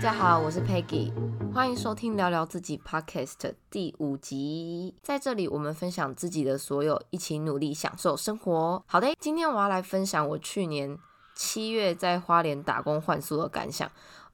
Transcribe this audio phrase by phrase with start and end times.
[0.00, 1.12] 大家好，我是 Peggy，
[1.52, 4.94] 欢迎收听聊聊自己 Podcast 第五集。
[5.02, 8.82] 在这里，我们分享自己的所有，一起努力享受生活。
[8.86, 10.96] 好的，今天我要来分享我去年
[11.34, 13.86] 七月在花莲打工换宿的感想。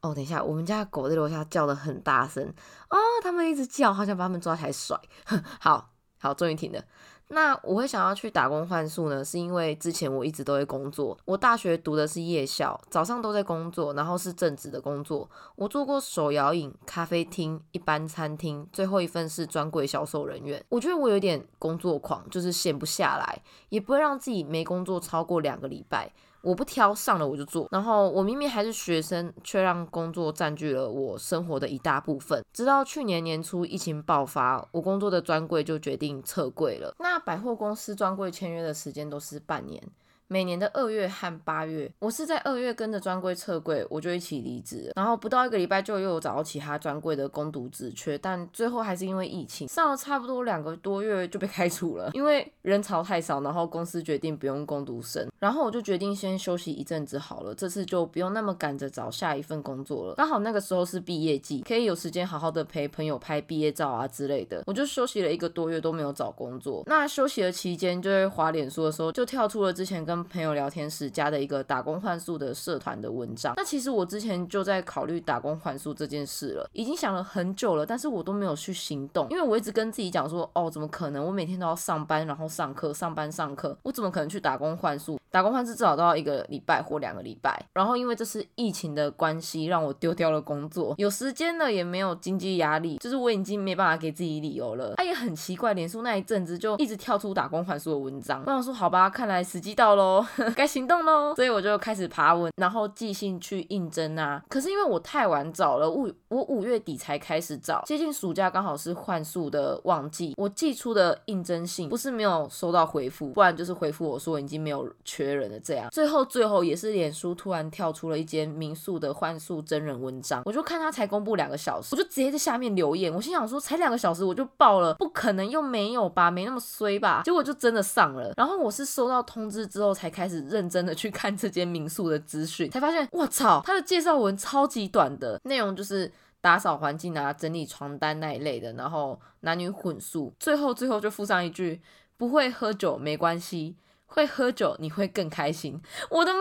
[0.03, 2.45] 哦，等一下，我们家狗在楼下叫的很大声
[2.89, 4.97] 哦，他们一直叫，好想把他们抓起来甩。
[5.59, 5.91] 好
[6.21, 6.81] 好，终于停了。
[7.29, 11.19] 那我会想要去打工换宿呢，是因为之前我一直都在工作。
[11.25, 15.29] 我大学读的是夜校，早上都在工作，然后是正职的工作。
[15.57, 20.65] 我做过手摇饮、咖啡厅、一般餐厅，最后一份是专柜销售人员。
[20.69, 26.13] 我觉得我有点工作狂，就是闲不下来，也不会让自己没工作超过两个礼拜。
[26.47, 27.67] 我不挑，上了我就做。
[27.73, 32.41] 然后我明明还是学生，却让工作占据了我生活的一大部分。
[32.53, 36.95] 直到去年年初疫情爆发，我工作的专柜就决定撤柜了。
[37.01, 39.83] 那百货公司专柜签约的时间都是半年。
[40.29, 44.91] 每年的二月和八月，我是在二月跟着专柜撤柜，我就一起离职。
[44.97, 55.25] 然后不到一个礼拜，就又有找到其他专柜的攻读职缺，但最后还是因为疫情，上了差不多两个多月就被开除了，因为人潮太少，然后公司决定不用攻读生。
[55.39, 60.15] 然后我就决定先休息一阵子好了，这次就不用那么赶着找下一份工作了。
[60.17, 64.65] 刚好那个时候是毕业季，可以有时间好好的陪朋友拍毕业照啊之类的。
[64.67, 66.83] 我就休息了一个多月都没有找工作。
[66.87, 73.53] 那休息的期间，就在滑脸书的时候，就跳出了之前跟跟朋友聊天时加的一个打工换宿的社团的文章。
[73.55, 81.23] 那其实我之前就在考虑打工换宿这件事了，已经想了很久了，但是我都没有去行动，因为我一直跟自己讲说，哦，怎么可能？
[81.23, 85.21] 我每天都要上班，然后上课，上班上课，我怎么可能去打工换宿？
[85.37, 87.63] 打工换宿至少都要一个礼拜或两个礼拜。
[87.75, 94.95] 然后因为这是疫情的关系，让我丢掉了工作，有时间了也没有经济压力，就是我已经没办法给自己理由了。
[94.97, 100.25] 他也很奇怪，脸书那一阵子就一直跳出打工换宿的文章，我想说，好吧，看来时机到喽。
[100.55, 104.43] 该行动喽，所以我就开始爬文，然后寄信去应征啊。
[104.49, 115.89] 可是因为我太晚找了，五我五月底才开始找，接近暑假刚好是换宿的旺季，我寄出的应征信不是没有收到回复，不然就是回复我说已经没有缺人的这样。
[115.91, 127.23] 最后最后也是脸书突然跳出了一间民宿的换宿真人文章，我就看他才公布两个小时，我就直接在下面留言，我心想说才两个小时我就爆了，不可能又没有吧，没那么衰吧？
[127.25, 130.37] 结果就真的上了，然后我是收到通知之后才开始。
[130.47, 141.81] 认真的去看这间民宿的资讯，才发现，我操，他的介绍文超级短的，内容就是打扫环境啊、整理床单那一类的，然后男女混宿，最后最后就附上一句，
[142.17, 143.77] 不会喝酒没关系，
[144.17, 145.79] 会喝酒你会更开心。
[146.09, 146.39] 我的妈，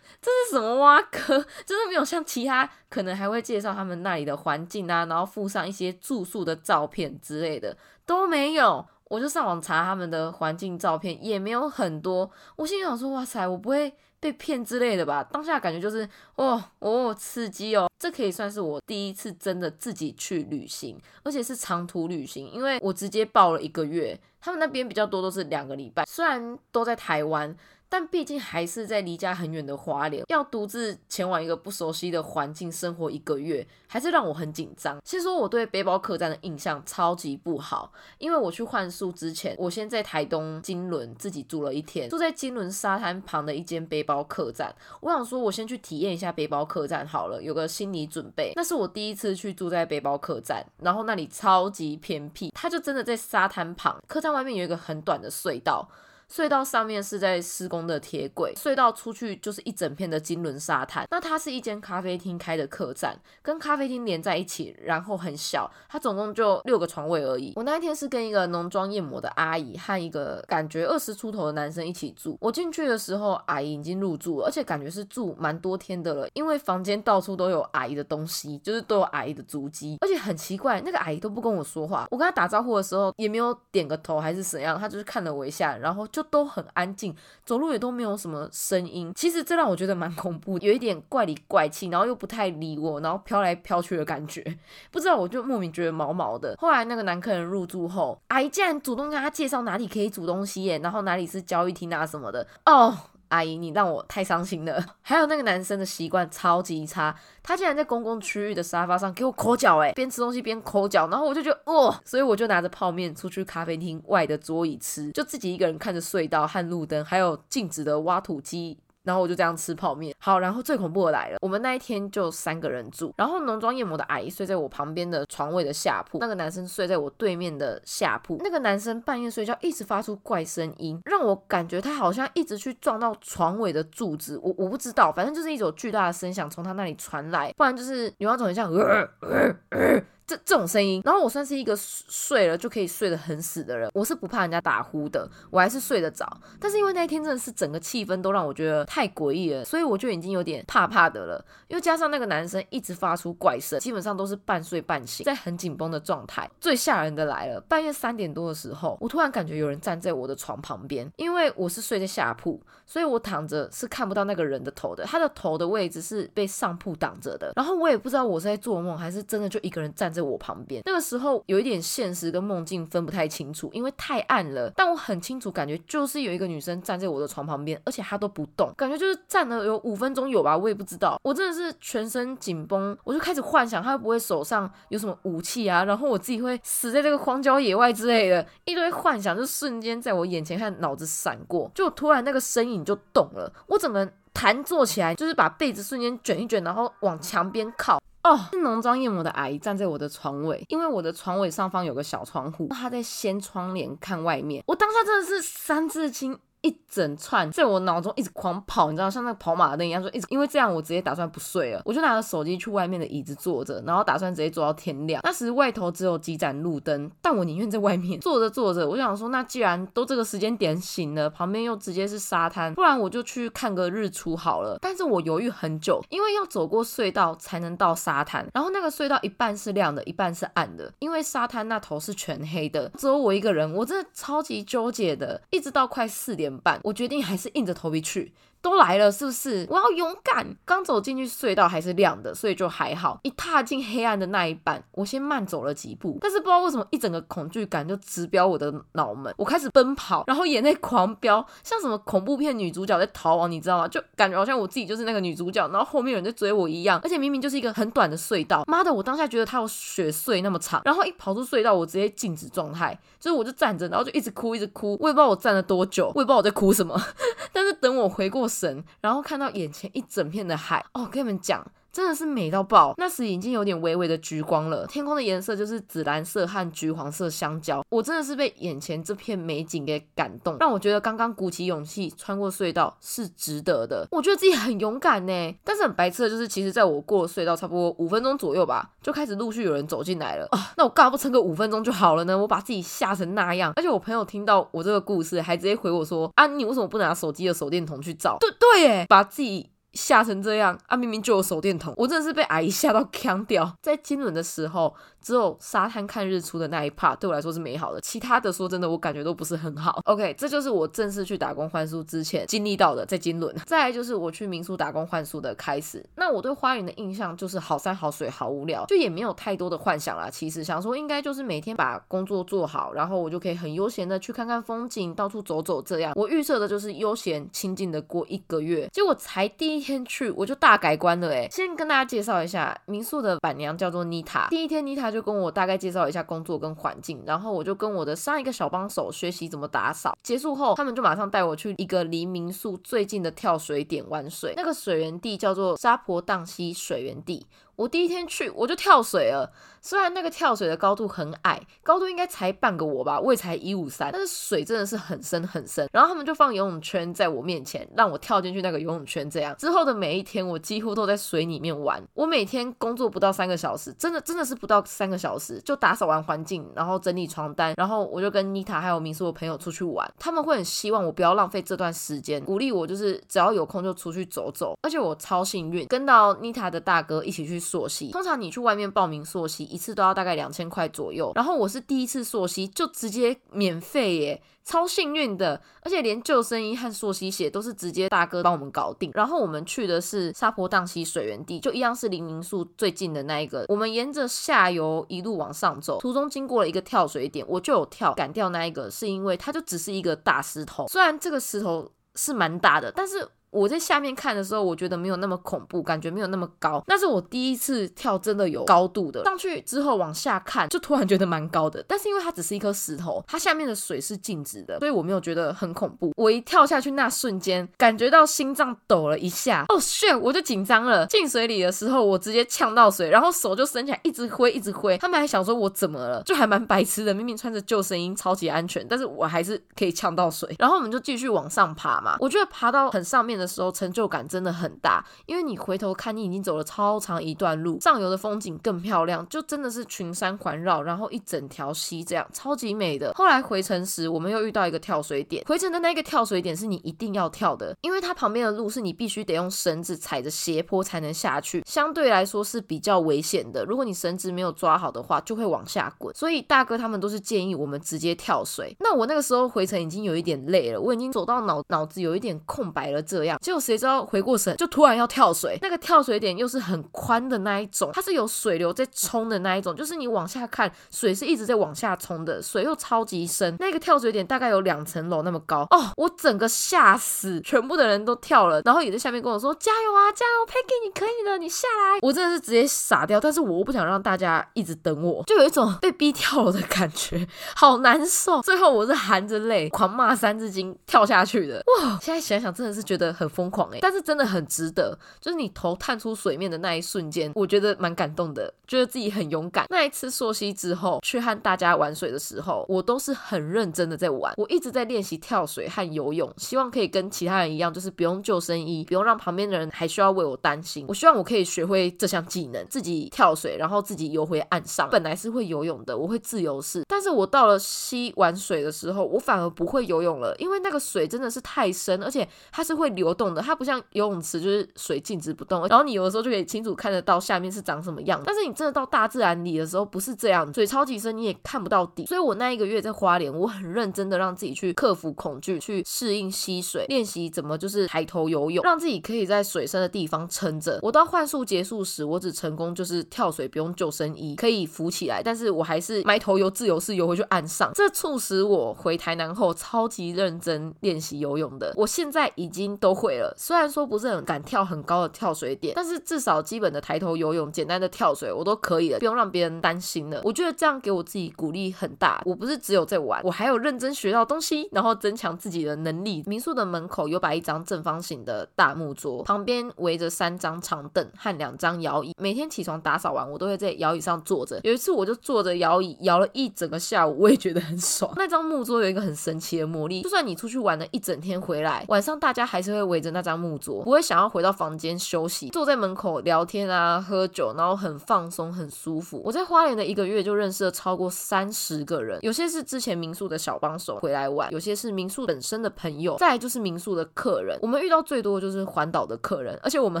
[0.22, 1.44] 这是什么挖坑？
[1.66, 7.76] 真的没有像其他可能还会介绍他们那里的环境啊，然后附上一些住宿的照片之类的
[8.06, 8.86] 都没有。
[9.08, 12.28] 我就上网查他们的环境照片，也没有很多。
[12.56, 13.94] 我心里想说，哇塞，我不会
[14.26, 15.22] 被骗之类的吧？
[15.22, 17.88] 当下感觉就是，哦哦，刺激哦！
[17.96, 27.56] 这可以算是我第一次真的自己去旅行，而且是长途旅行，因为我直接报了一个月，他们那边比较多都是两个礼拜，虽然都在台湾。
[27.88, 35.00] 但毕竟还是在离家很远的花莲，要独自前往一个不熟悉的环境生活一个月，还是让我很紧张。
[35.04, 44.74] 先说我对背包客栈的印象超级不好，因为我去换宿之前，我先在台东金轮自己住了一天，住在金轮沙滩旁的一间背包客栈。
[45.00, 48.52] 我想说，我先去体验一下背包客栈好了，有个心理准备。
[48.56, 55.88] 那是我第一次去住在背包客栈，然后那里超级偏僻，它就真的在沙滩旁，客栈外面有一个很短的隧道。
[56.32, 61.06] 隧道上面是在施工的铁轨，隧道出去就是一整片的金轮沙滩。
[61.10, 67.52] 那它是一间咖啡厅开的客栈，跟咖啡厅连在一起，然后很小，它总共就六个床位而已。
[67.54, 72.36] 我那一天是跟一个浓妆艳抹的阿姨和一个感觉二十出头的男生一起住。
[72.40, 79.96] 我进去的时候，阿姨已经入住了，而且感觉是住蛮多天的了，因为房间到处都有阿姨的东西，就是都有阿姨的足迹。
[80.00, 86.04] 而且很奇怪，那个阿姨都不跟我说话，我跟她打招呼的时候也没有点个头还是怎样，她就是看了我一下，然后。
[86.16, 87.14] 就都很安静，
[87.44, 89.12] 走路也都没有什么声音。
[89.14, 94.42] 其实这让我觉得蛮恐怖，有一点怪里怪气，然后又不太理我，然后飘来飘去的感觉。
[94.90, 96.56] 不知道，我就莫名觉得毛毛的。
[96.58, 102.46] 后来那个男客人入住后，阿姨竟然主动跟他介绍哪里可以煮东西耶，然后哪里是交易厅啊什么的。
[102.64, 102.96] 哦。
[103.28, 104.84] 阿姨，你让我太伤心了。
[105.02, 118.78] 还有那个男生的习惯超级差，他竟然在公共区域的沙发上给我抠脚，哎，边吃东西边抠脚，然后我就觉得，哇，所以我就拿着泡面出去咖啡厅外的桌椅吃，就自己一个人看着隧道和路灯，还有静止的挖土机。
[119.06, 120.14] 然后我就这样吃泡面。
[120.18, 128.36] 好，然后最恐怖的来了，我们那一天就三个人住，然后浓妆艳抹的阿姨睡在我旁边的床位的下铺，那个男生睡在我对面的下铺。
[128.40, 134.38] 那个男生半夜睡觉一直发出怪声音，让我感觉他好像一直去撞到床尾的柱子。
[134.42, 140.02] 我我不知道，反正就是一种巨大的声响从他那里传来，不然就是有那种很像呃呃呃。
[140.26, 146.28] 这这种声音，然后我算是一个睡了就可以睡得很死的人，我是不怕人家打呼的，我还是睡得着。
[146.58, 151.44] 但是因为那一天真的是整个气氛都让我觉得太诡异了，所以我就已经有点怕怕的了。
[151.68, 156.50] 又加上那个男生一直发出怪声，基本上都是半睡半醒，在很紧绷的状态。
[156.60, 167.52] 最吓人的来了，半夜三点多的时候，我突然感觉有人站在我的床旁边，因为我是睡在下铺，所以我躺着是看不到那个人的头的，他的头的位置是被上铺挡着的。
[167.54, 170.12] 然后我也不知道我是在做梦还是真的就一个人站。
[170.16, 174.72] 在我旁边，那个时候有一点现实跟梦境分不太清楚，因为太暗了。
[174.74, 181.20] 但我很清楚，感觉就是有一个女生站在我的床旁边，而且她都不动，感觉就是站了有五分钟有吧，我也不知道。
[181.22, 198.00] 我真的是全身紧绷，我就开始幻想她会不会手上有什么武器啊，然后我自己会死在这个荒郊野外之类的，一堆幻想就瞬间在我眼前和脑子闪过，就突然那个身影就动了，我整个弹坐起来，就是把被子瞬间卷一卷，然后往墙边靠。
[198.26, 204.64] 哦，是浓妆艳抹的阿姨站在我的床尾，因为我的床尾上方有个小窗户，她在掀窗帘看外面。
[204.66, 206.36] 我当下真的是三字经。
[206.66, 215.20] 一整串在我脑中一直狂跑，你知道，像那个跑马灯一样，说一直，因为这样我直接打算不睡了，我就拿着手机去外面的椅子坐着，然后打算直接坐到天亮。
[215.22, 218.88] 那时外头只有几盏路灯，但我宁愿在外面 坐着坐着。
[218.88, 224.76] 我想说，那既然都这个时间点醒了，旁边又直接是沙滩，不然我就去看个日出好了。
[224.80, 236.55] 但是我犹豫很久，因为要走过隧道才能到沙滩，然后那个隧道一半是亮的，一半是暗的，因为沙滩那头是全黑的，只有我一个人，我真的超级纠结的，一直到快四点。
[236.84, 238.32] 我决定还是硬着头皮去。
[238.66, 239.64] 都来了，是不是？
[239.70, 240.44] 我要勇敢。
[240.64, 243.20] 刚走进去隧道还是亮的，所以就还好。
[243.22, 249.32] 一踏进黑暗的那一半，我先慢走了几步，但是不知道为什么一整个恐惧感就直飙我的脑门。
[249.36, 253.86] 我开始奔跑，然后眼泪狂飙，像什么恐怖片女主角在逃亡，你知道吗？
[253.86, 257.00] 就感觉好像我自己就是那个女主角，然后后面有人在追我一样。
[257.04, 260.82] 而且明明就是一个很短的隧道，妈的，我当下觉得它有雪隧那么长。
[260.84, 264.96] 然后一跑出隧道，我直接静止状态，就是我就站着，然后就一直哭，一直哭。
[265.00, 267.00] 我也不知道我站了多久，我也不知道我在哭什么。
[267.52, 268.46] 但是等我回过。
[268.58, 271.66] 神，然后看到眼前一整片的海哦，跟你们讲。
[271.96, 272.92] 真的是美到爆！
[272.98, 277.82] 那时已经有点微微的橘光了，天空的颜色就是紫蓝色和橘黄色相交。
[277.88, 284.06] 我真的是被眼前这片美景给感动，让我觉得刚刚鼓起勇气穿过隧道是值得的。
[284.10, 290.74] 我觉得自己很勇敢呢，但是很白痴的就是，其实在我过隧道差不多五分钟左右吧，就开始陆续有人走进来了啊。
[290.76, 292.36] 那我干嘛不撑个五分钟就好了呢？
[292.36, 298.36] 我把自己吓成那样，而且我朋友听到我这个故事，还直接回我说啊，你为什么不拿手机的手电筒去照？
[298.38, 299.70] 对对，哎，把自己。
[299.96, 300.96] 吓成这样啊！
[300.96, 303.74] 明明就有手电筒，我真的是被阿姨吓到 腔掉。
[303.82, 304.94] 在金轮的时候。
[305.26, 310.00] 只有沙滩看日出的那一 part 对我来说是美好的，其他的说真的，我感觉都不是很好。
[310.06, 313.52] OK，这就是我正式去打工换宿之前经历到的，在金轮。
[313.66, 316.00] 再来就是我去民宿打工换宿的开始。
[316.14, 320.30] 那我对花园的印象就是好山好水好无聊，就也没有太多的幻想啦。
[320.30, 326.12] 其实想说应该就是每天把工作做好，然后我就可以很悠闲的去看看风景，到处走走这样。
[326.14, 328.88] 我预设的就是悠闲清静的过一个月。
[328.92, 331.48] 结果才第一天去，我就大改观了哎。
[331.50, 334.46] 先跟大家介绍一下民宿的板娘叫做妮塔。
[334.50, 335.26] 第一天妮塔就就。
[335.26, 340.16] 跟我大概介绍一下工作跟环境，然后我就跟我的上一个小帮手学习怎么打扫。
[340.22, 347.44] 结束后，他们就马上带我去一个离民宿最近的跳水点玩水，那个水源地叫做沙婆荡溪水源地。
[347.74, 355.86] 我第一天去我就跳水了，虽然那个跳水的高度很矮，高度应该才半个我吧，我也才一五三，但是水真的是很深很深。
[355.92, 359.28] 然后他们就放游泳圈在我面前，让我跳进去那个游泳圈。
[359.28, 362.02] 这样之后的每一天，我几乎都在水里面玩。
[362.14, 370.10] 我每天工作不到三个小时，真的真的是不到三个小时，就打扫完环境，然后整理床单，然后我就跟妮塔还有民宿的朋友出去玩。
[370.18, 374.74] 他们会很希望我不要浪费这段时间，鼓励我就是只要有空就出去走走。
[374.80, 377.60] 而且我超幸运，跟到妮塔的大哥一起去。
[377.66, 389.10] 溯溪，通常你去外面报名溯溪一次都要大概两千块左右，然后我是第一次溯溪就直接免费耶，超幸运的，而且连救生衣和溯溪鞋都是直接大哥帮我们搞定。
[389.14, 393.64] 然后我们去的是沙坡荡溪水源地，就一样是离民宿最近的那一个。
[393.68, 403.28] 我们沿着下游一路往上走，途中经过了一个跳水点，我就有跳赶掉那一个，是因为它就只是一个大石头，虽然这个石头是蛮大的，但是。
[403.56, 406.84] 我在下面看的时候，我觉得没有那么恐怖，感觉没有那么高。
[406.86, 409.24] 那是我第一次跳，真的有高度的。
[409.24, 411.82] 上去之后往下看，就突然觉得蛮高的。
[411.88, 416.12] 但是因为它只是一颗石头，它下面的水是静止的，所以我没有觉得很恐怖。
[416.16, 419.64] 我一跳下去那瞬间，感觉到心脏抖了一下。
[419.70, 420.18] 哦，shit！
[420.18, 421.06] 我就紧张了。
[421.06, 424.98] 进水里的时候，我直接呛到水，然后手就伸起来，一直挥，一直挥。
[424.98, 427.14] 他们还想说我怎么了，就还蛮白痴的。
[427.14, 430.54] 明明穿着救生衣，超级安全，但是我还是可以呛到水。
[430.58, 432.16] 然后我们就继续往上爬嘛。
[432.20, 443.12] 我觉得爬到很上面的时候，成就感真的很大，因为你回头看，你已经走了超长一段路，上游的风景更漂亮，就真的是群山环绕，然后一整条溪这样，超级美的。
[443.14, 453.64] 后来回程时，我们又遇到一个跳水点，回程的那个跳水点是你一定要跳的，因为它旁边的路是你必须得用绳子踩着斜坡才能下去，相对来说是比较危险的。
[453.64, 456.14] 如果你绳子没有抓好的话，就会往下滚。
[456.14, 458.74] 所以大哥他们都是建议我们直接跳水。
[458.80, 475.66] 那我那个时候回程已经有一点累了，我已经走到脑脑子有一点空白了，这样，结果谁知道回过神就突然要跳水，那个跳水点又是很宽的那一种，它是有水流在冲的那一种，就是你往下看，水是一直在往下冲的，水又超级深，那个跳水点大概有两层楼那么高。
[475.70, 488.40] 哦，我整个吓死，全部的人都跳了，然后也在下面跟我说加油啊，加油，Peggy，你可以的，你下来，我真的是直接傻掉，但是我又不想让大家一直等我，就有一种被逼跳楼的感觉，好难受。
[488.42, 499.64] 最后我是含着泪狂骂三字经跳下去的，哇，现在想想真的是觉得很疯狂哎，但是真的很值得，就是你头探出水面的那一瞬间，我觉得蛮感动的，觉得自己很勇敢。
[499.70, 510.84] 那一次溯溪之后去和大家玩水的时候，我都是很认真的在玩，我一直在练习跳水和游泳，希望可以跟其他人一样，就是不用救生衣，不用让旁边的人还需要为我担心。
[510.88, 514.88] 我希望我可以学会这项技能，自己跳水，然后自己游回岸上。
[514.90, 528.22] 本来是会游泳的，我会自由式，但是我到了溪玩水的时候，我反而不会游泳了，因为那个水真的是太深，而且它是会流动的，它不像游泳池就是水静止不动，然后你有的时候就可以清楚看得到下面是长什么样。
[528.24, 532.06] 但是你真的到大自然里的时候，不是这样，水超级深，你也看不到底。
[532.06, 540.78] 所以我那一个月在花莲，我很认真的让自己去克服恐惧，去适应溪水，练习怎么就是抬头游泳，让自己可以在水深的地方撑着。
[540.82, 547.70] 我到幻术结束时，我只成功就是跳水不用救生衣，可以浮起来，但是我还是埋头游自由式游回去岸上。
[547.74, 551.72] 这促使我回台南后超级认真练习游泳的。
[551.76, 560.22] 我现在已经都会了，虽然说不是很敢跳很高的跳水点，但是至少基本的抬头游泳、简单的跳水我都可以了，不用让别人担心了。
[560.24, 562.22] 我觉得这样给我自己鼓励很大。
[562.24, 566.22] 我不是只有在玩，我还有认真学到东西，然后增强自己的能力。
[566.26, 572.14] 民宿的门口有摆一张正方形的大木桌，旁边围着三张长凳和两张摇椅。
[572.18, 574.58] 每天起床打扫完，我都会在摇椅上坐着。
[574.62, 578.10] 有一次我就坐着摇椅摇了一整个下午，我也觉得很爽。
[578.16, 589.20] 那张木桌有一个很神奇的魔力，就算你出去玩了一整天回来，晚上大家还是会围着那张木桌，不会想要回到房间休息，坐在门口聊天啊、喝酒，然后很放松、很舒服。
[589.24, 597.58] 我在花莲的一个月就认识了超过三十个人，有些是之前民宿的小帮手回来玩，有些是民宿本身的朋友，再就是民宿的客人。
[597.62, 600.00] 我们遇到最多的就是环岛的客人，而且我们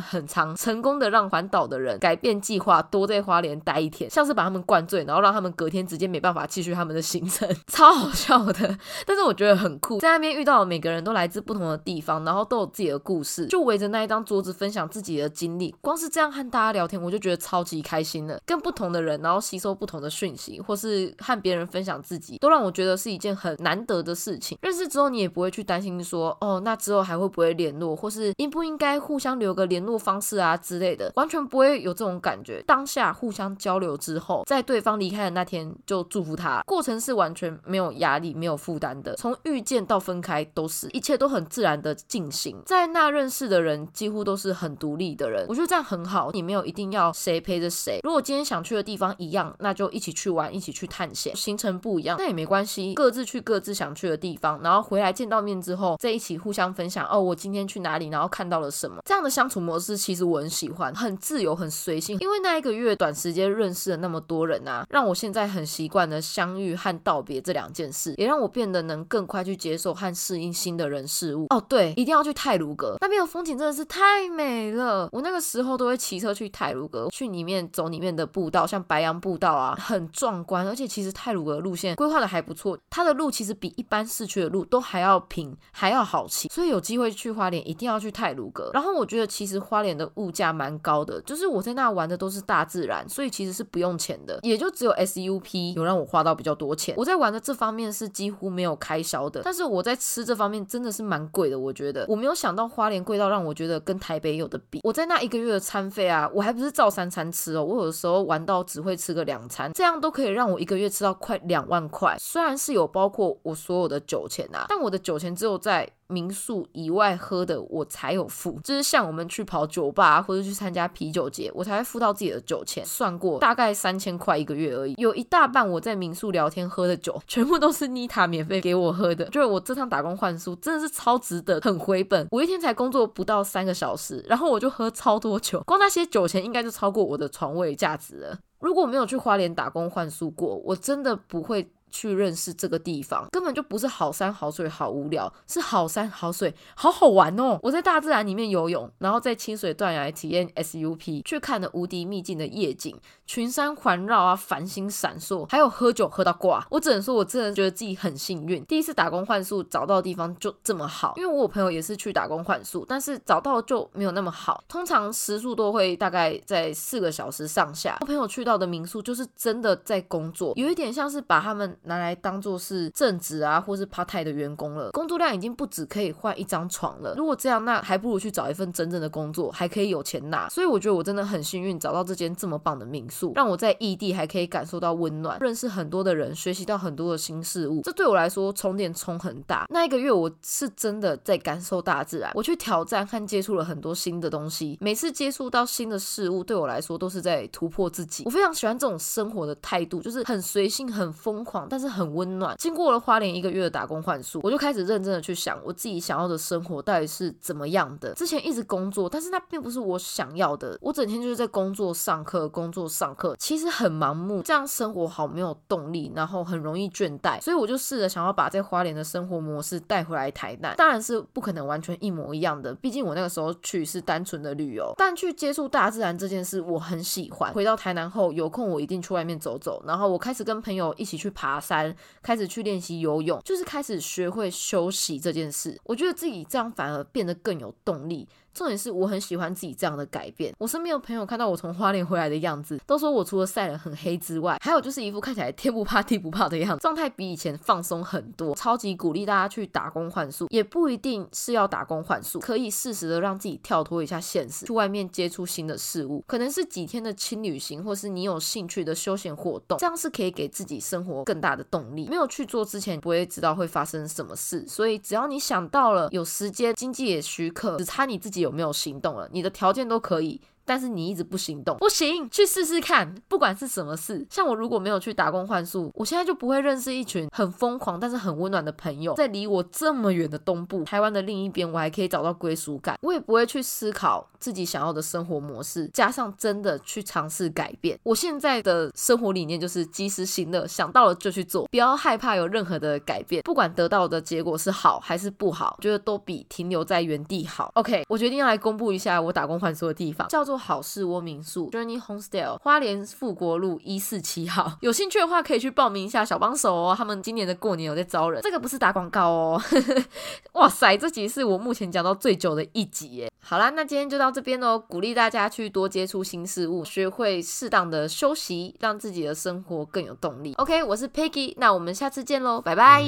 [0.00, 8.78] 很常成功的让环岛的人改变计划，多在花莲待一天，像是把他们灌醉，然后让他们隔天直接没办法继续他们的行程， 超好笑的。
[9.06, 15.74] 但是我觉得很酷，在那边遇到的每个人都来自不同的地方，然后都有自己的故事，就围着那一张桌子分享自己的经历。
[15.80, 18.38] 光是这样和大家聊天，我就觉得超级开心了。
[18.44, 24.58] 跟不同的人，然后吸收不同的讯息，或是和别人分享自己，都让我觉得是一件很难得的事情。
[24.60, 32.62] 认识之后，你也不会去担心说，哦，那之后还会不会联络，或是应不应该互相留个联络方式啊之类的，完全不会有这种感觉。
[32.66, 39.14] 当下互相交流之后，在对方离开的那天就祝福他，过程是完全没有压力、没有负担的。
[39.16, 42.54] 从遇见到分开，都是一切都很自然的进行。
[42.66, 46.32] 在那认识的人几乎都是很独立的人，我觉得这样很好。
[46.32, 51.34] 你没有一定要谁陪着谁，如果今天想去的地方一样，那就一起去玩，一起去探险。
[51.36, 57.06] 行程不一样，那也没关系，各自去各自想去的地方，然后回来见到面之后，再一起互相分享。
[57.08, 58.96] 哦，我今天去哪里，然后看到了什么？
[59.04, 62.18] 这样的相处模式其实我很喜欢，很自由，很随性。
[62.18, 71.46] 因为那一个月短时间认识了那么多人啊，让我现在很习惯的相遇和道别这两件事，也让我变得能更快去接受和适应新的人事物。
[71.50, 75.06] 哦，对，一定要去泰泰鲁阁，那边的风景真的是太美了。
[75.12, 80.66] 我那个时候都会骑车去泰鲁阁，去里面走里面的步道，像白杨步道啊，很壮观。
[80.66, 86.48] 而且其实泰鲁阁路线规划的还不错，它的路其实比一般市区的路都还要平，还要好骑。
[86.48, 88.70] 所以有机会去花莲，一定要去泰鲁阁。
[88.72, 96.94] 然后我觉得其实花莲的物价蛮高的，就是我在那玩的都是大自然，所以其实是不用钱的，也就只有 SUP 有让我花到比较多钱。
[96.96, 101.58] 我在玩的这方面是几乎没有开销的，但是我在吃这方面真的是蛮贵的。
[101.58, 102.45] 我觉得我没有想。
[102.46, 104.80] 想到花莲贵到让我觉得跟台北有的比。
[104.84, 112.16] 我在那一个月的餐费啊，我还不是照三餐吃哦，我有的时候玩到只会吃个两餐，这样都可以让我一个月吃到快两万块。
[112.20, 115.90] 虽然是有包括我所有的酒钱啊，但我的酒钱只有在。
[116.08, 122.84] 民宿以外喝的我才有付，就是像我们去跑酒吧或者去参加啤酒节，我才会付到自己的酒钱。
[122.86, 129.24] 算过大概三千块一个月而已，有一大半我在民宿聊天喝的酒，全部都是妮塔免费给我喝的。
[129.26, 132.26] 就是我这趟打工换宿真的是超值得，很回本。
[132.30, 138.38] 我一天才工作不到三个小时，然后我就喝超多酒，光那些酒钱应该就超过我的床位价值了。
[138.60, 141.70] 如果没有去花莲打工换宿过，我真的不会。
[141.96, 147.58] 去认识这个地方，根本就不是好山好水好无聊，是好山好水好好玩哦！
[147.62, 156.66] 我在大自然里面游泳，然后在清水断崖体验 SUP，去看了无敌秘境的夜景，群山环绕啊，繁星闪烁，还有喝酒喝到挂。
[156.70, 161.14] 我只能说，我真的觉得自己很幸运，第一次打工换宿找到的地方就这么好。
[161.16, 167.96] 因为我朋友也是去打工换宿，但是找到就没有那么好，通常时速都会大概在四个小时上下。
[168.02, 171.74] 我朋友去到的民宿就是真的在工作，有一点像是把他们。
[171.86, 177.14] 拿来当做是正职啊，或是 part time 的员工了，工作量已经不止可以换一张床了。
[177.16, 180.48] 如果这样，那还不如去找一份真正的工作，还可以有钱拿。
[180.48, 187.82] 所以我觉得我真的很幸运，找到这间这么棒的民宿，让我在异地还可以感受到温暖，认识很多的人，学习到很多的新事物。
[187.82, 189.66] 这对我来说充电充很大。
[189.70, 194.76] 那一个月我是真的在感受大自然，我去挑战和接触了很多新的东西。
[194.80, 198.24] 每次接触到新的事物，对我来说都是在突破自己。
[198.26, 201.86] 我非常喜欢这种生活的态度，就是很随性、很疯狂，但但是。
[201.96, 202.54] 很温暖。
[202.58, 208.12] 经过了花莲一个月的打工换宿，我就开始认真的去想我自己想要的生活到底是怎么样的。
[208.14, 210.76] 之前一直工作，但是那并不是我想要的。
[210.82, 217.40] 我整天就是在工作、上课、工作、上课，其实很盲目，这样生活好没有动力，然后很容易倦怠。
[217.40, 220.74] 所以我就试着想要把在花莲的生活模式带回来台南。
[220.76, 224.92] 当然是不可能完全一模一样的，毕竟我那个时候去是单纯的旅游。
[224.98, 227.54] 但去接触大自然这件事，我很喜欢。
[227.54, 231.94] 回到台南后，有空我一定去外面走走，然后我开始跟朋友一起去爬山。
[232.22, 235.80] 开始去练习游泳，就是开始学会休息这件事。
[235.84, 238.28] 我觉得自己这样反而变得更有动力。
[238.56, 240.54] 重点是我很喜欢自己这样的改变。
[240.58, 248.54] 我身边的朋友看到我从花莲回来的样子，都说我除了晒得很黑之外，还有就是一副看起来天不怕地不怕的样子，状态比以前放松很多。
[248.54, 262.08] 超级鼓励大家去打工换宿，也不一定是要打工换宿，可以适时的让自己跳脱一下现实，去外面接触新的事物，可能是几天的轻旅行，或是你有兴趣的休闲活动，这样是可以给自己生活更大的动力。
[262.08, 268.45] 没有去做之前，不会知道会发生什么事，所以只要你想到了，有时间，经济也许可，只差你自己。
[268.46, 269.28] 有没有行动了？
[269.32, 270.40] 你的条件都可以。
[270.66, 274.26] 但是你一直不行动，不行，去试试看，不管是什么事。
[274.28, 279.14] 像我如果没有去打工换宿，我现在就不会认识一群很疯狂但是很温暖的朋友。
[279.14, 282.98] 在离我这么远的东部，台湾的另一边，我还可以找到归属感。
[283.02, 287.96] 我也不会去思考自己想要的生活模式，加上真的去尝试改变。
[288.02, 293.42] 我现在的生活理念就是及时行乐，想到了就去做，不要害怕有任何的改变。
[293.42, 297.70] 不管得到的结果是好还是不好，觉得都比停留在原地好。
[297.74, 300.55] OK，我决定要来公布一下我打工换宿的地方，叫做。
[300.56, 306.94] 好事窝民宿 Journey Homestay 花莲富国路一四七号， 有兴趣的话可以去报名一下小帮手哦。
[306.96, 309.62] 他们今年的过年有在招人，这个不是打广告哦。
[310.54, 313.30] 哇塞，这集是我目前讲到最久的一集耶。
[313.40, 320.54] 好啦，那今天就到这边喽，鼓励大家去多接触新事物，学会适当的休息，让自己的生活更有动力。
[320.54, 323.04] OK，我是 Peggy，那我们下次见喽，拜拜。